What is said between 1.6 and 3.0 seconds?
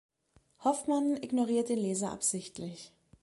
den Leser absichtlich.